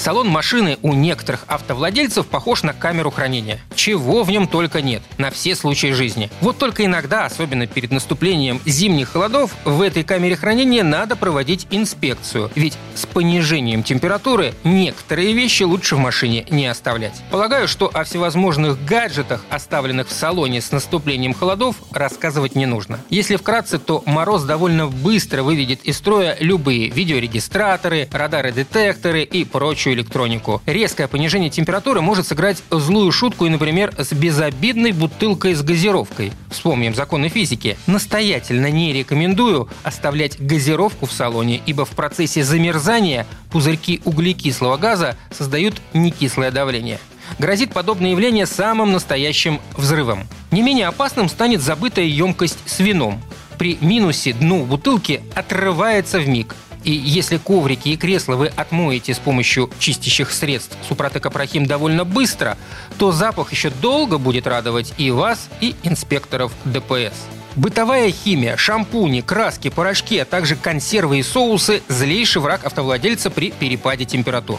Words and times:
Салон 0.00 0.28
машины 0.28 0.78
у 0.80 0.94
некоторых 0.94 1.44
автовладельцев 1.46 2.26
похож 2.26 2.62
на 2.62 2.72
камеру 2.72 3.10
хранения. 3.10 3.60
Чего 3.74 4.22
в 4.22 4.30
нем 4.30 4.48
только 4.48 4.80
нет, 4.80 5.02
на 5.18 5.30
все 5.30 5.54
случаи 5.54 5.92
жизни. 5.92 6.30
Вот 6.40 6.56
только 6.56 6.86
иногда, 6.86 7.26
особенно 7.26 7.66
перед 7.66 7.90
наступлением 7.90 8.62
зимних 8.64 9.10
холодов, 9.10 9.54
в 9.66 9.82
этой 9.82 10.02
камере 10.02 10.36
хранения 10.36 10.82
надо 10.82 11.16
проводить 11.16 11.66
инспекцию. 11.70 12.50
Ведь 12.54 12.78
с 12.94 13.04
понижением 13.04 13.82
температуры 13.82 14.54
некоторые 14.64 15.34
вещи 15.34 15.64
лучше 15.64 15.96
в 15.96 15.98
машине 15.98 16.46
не 16.48 16.66
оставлять. 16.66 17.20
Полагаю, 17.30 17.68
что 17.68 17.90
о 17.92 18.04
всевозможных 18.04 18.82
гаджетах, 18.82 19.44
оставленных 19.50 20.08
в 20.08 20.12
салоне 20.12 20.62
с 20.62 20.72
наступлением 20.72 21.34
холодов, 21.34 21.76
рассказывать 21.92 22.54
не 22.54 22.64
нужно. 22.64 23.00
Если 23.10 23.36
вкратце, 23.36 23.78
то 23.78 24.02
мороз 24.06 24.44
довольно 24.44 24.86
быстро 24.86 25.42
выведет 25.42 25.84
из 25.84 25.98
строя 25.98 26.38
любые 26.40 26.88
видеорегистраторы, 26.88 28.08
радары-детекторы 28.10 29.24
и 29.24 29.44
прочую 29.44 29.89
прочую 29.90 29.94
электронику. 29.94 30.62
Резкое 30.66 31.08
понижение 31.08 31.50
температуры 31.50 32.00
может 32.00 32.26
сыграть 32.26 32.62
злую 32.70 33.10
шутку 33.12 33.46
и, 33.46 33.48
например, 33.48 33.92
с 33.98 34.12
безобидной 34.12 34.92
бутылкой 34.92 35.54
с 35.54 35.62
газировкой. 35.62 36.32
Вспомним 36.50 36.94
законы 36.94 37.28
физики. 37.28 37.76
Настоятельно 37.86 38.70
не 38.70 38.92
рекомендую 38.92 39.68
оставлять 39.82 40.40
газировку 40.40 41.06
в 41.06 41.12
салоне, 41.12 41.60
ибо 41.66 41.84
в 41.84 41.90
процессе 41.90 42.44
замерзания 42.44 43.26
пузырьки 43.50 44.00
углекислого 44.04 44.76
газа 44.76 45.16
создают 45.30 45.80
некислое 45.92 46.50
давление 46.50 46.98
грозит 47.38 47.72
подобное 47.72 48.10
явление 48.10 48.44
самым 48.44 48.90
настоящим 48.90 49.60
взрывом. 49.76 50.26
Не 50.50 50.62
менее 50.62 50.88
опасным 50.88 51.28
станет 51.28 51.62
забытая 51.62 52.04
емкость 52.04 52.58
с 52.66 52.80
вином. 52.80 53.22
При 53.56 53.78
минусе 53.80 54.32
дно 54.32 54.64
бутылки 54.64 55.20
отрывается 55.34 56.18
в 56.18 56.26
миг. 56.26 56.56
И 56.84 56.92
если 56.92 57.36
коврики 57.36 57.90
и 57.90 57.96
кресла 57.96 58.36
вы 58.36 58.46
отмоете 58.46 59.14
с 59.14 59.18
помощью 59.18 59.70
чистящих 59.78 60.32
средств 60.32 60.76
Супротек 60.88 61.26
Апрахим 61.26 61.66
довольно 61.66 62.04
быстро, 62.04 62.56
то 62.98 63.12
запах 63.12 63.52
еще 63.52 63.70
долго 63.70 64.18
будет 64.18 64.46
радовать 64.46 64.94
и 64.96 65.10
вас, 65.10 65.48
и 65.60 65.74
инспекторов 65.82 66.52
ДПС. 66.64 67.14
Бытовая 67.56 68.12
химия, 68.12 68.56
шампуни, 68.56 69.22
краски, 69.22 69.70
порошки, 69.70 70.18
а 70.18 70.24
также 70.24 70.54
консервы 70.54 71.18
и 71.18 71.22
соусы– 71.22 71.82
злейший 71.88 72.40
враг 72.40 72.64
автовладельца 72.64 73.28
при 73.28 73.50
перепаде 73.50 74.04
температур. 74.04 74.58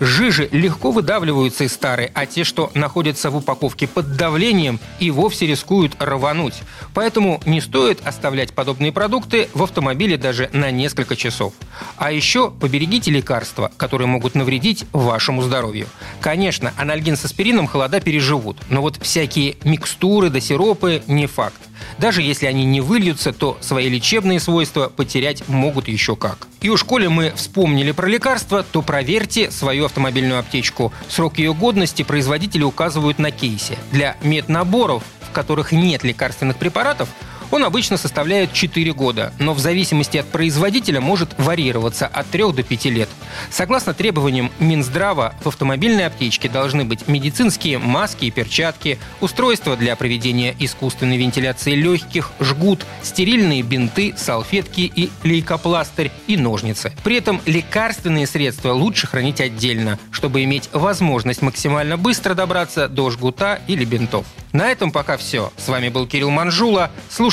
Жижи 0.00 0.48
легко 0.50 0.90
выдавливаются 0.90 1.64
из 1.64 1.74
старой, 1.74 2.10
а 2.14 2.24
те, 2.24 2.42
что 2.42 2.70
находятся 2.74 3.30
в 3.30 3.36
упаковке 3.36 3.86
под 3.86 4.16
давлением, 4.16 4.80
и 4.98 5.10
вовсе 5.10 5.46
рискуют 5.46 5.94
рвануть. 6.00 6.54
Поэтому 6.94 7.40
не 7.44 7.60
стоит 7.60 8.00
оставлять 8.06 8.54
подобные 8.54 8.92
продукты 8.92 9.50
в 9.52 9.62
автомобиле 9.62 10.16
даже 10.16 10.48
на 10.54 10.70
несколько 10.70 11.16
часов. 11.16 11.52
А 11.98 12.12
еще 12.12 12.50
поберегите 12.50 13.10
лекарства, 13.10 13.70
которые 13.76 14.08
могут 14.08 14.34
навредить 14.34 14.86
вашему 14.92 15.42
здоровью. 15.42 15.86
Конечно, 16.20 16.72
анальгин 16.78 17.16
с 17.16 17.26
аспирином 17.26 17.66
холода 17.66 18.00
переживут, 18.00 18.56
но 18.70 18.80
вот 18.80 18.98
всякие 19.02 19.56
микстуры 19.64 20.30
да 20.30 20.40
сиропы 20.40 21.02
не 21.06 21.26
факт. 21.26 21.60
Даже 21.98 22.22
если 22.22 22.46
они 22.46 22.64
не 22.64 22.80
выльются, 22.80 23.32
то 23.32 23.58
свои 23.60 23.88
лечебные 23.88 24.40
свойства 24.40 24.88
потерять 24.88 25.46
могут 25.48 25.88
еще 25.88 26.16
как. 26.16 26.46
И 26.60 26.68
уж 26.68 26.84
коли 26.84 27.06
мы 27.06 27.32
вспомнили 27.36 27.92
про 27.92 28.06
лекарства, 28.06 28.62
то 28.62 28.82
проверьте 28.82 29.50
свою 29.50 29.86
автомобильную 29.86 30.38
аптечку. 30.40 30.92
Срок 31.08 31.38
ее 31.38 31.54
годности 31.54 32.02
производители 32.02 32.62
указывают 32.62 33.18
на 33.18 33.30
кейсе. 33.30 33.78
Для 33.92 34.16
меднаборов, 34.22 35.02
в 35.28 35.32
которых 35.32 35.72
нет 35.72 36.04
лекарственных 36.04 36.56
препаратов, 36.56 37.08
он 37.50 37.64
обычно 37.64 37.96
составляет 37.96 38.52
4 38.52 38.92
года, 38.92 39.32
но 39.38 39.54
в 39.54 39.58
зависимости 39.58 40.16
от 40.16 40.26
производителя 40.26 41.00
может 41.00 41.34
варьироваться 41.38 42.06
от 42.06 42.28
3 42.28 42.52
до 42.52 42.62
5 42.62 42.84
лет. 42.86 43.08
Согласно 43.50 43.94
требованиям 43.94 44.50
Минздрава, 44.58 45.34
в 45.42 45.48
автомобильной 45.48 46.06
аптечке 46.06 46.48
должны 46.48 46.84
быть 46.84 47.08
медицинские 47.08 47.78
маски 47.78 48.26
и 48.26 48.30
перчатки, 48.30 48.98
устройства 49.20 49.76
для 49.76 49.96
проведения 49.96 50.54
искусственной 50.58 51.16
вентиляции 51.16 51.74
легких, 51.74 52.32
жгут, 52.40 52.86
стерильные 53.02 53.62
бинты, 53.62 54.14
салфетки 54.16 54.80
и 54.82 55.10
лейкопластырь 55.22 56.10
и 56.26 56.36
ножницы. 56.36 56.92
При 57.04 57.16
этом 57.16 57.40
лекарственные 57.46 58.26
средства 58.26 58.72
лучше 58.72 59.06
хранить 59.06 59.40
отдельно, 59.40 59.98
чтобы 60.10 60.44
иметь 60.44 60.68
возможность 60.72 61.42
максимально 61.42 61.96
быстро 61.96 62.34
добраться 62.34 62.88
до 62.88 63.10
жгута 63.10 63.60
или 63.66 63.84
бинтов. 63.84 64.26
На 64.52 64.70
этом 64.72 64.90
пока 64.90 65.16
все. 65.16 65.52
С 65.56 65.68
вами 65.68 65.88
был 65.90 66.06
Кирилл 66.06 66.30
Манжула. 66.30 66.90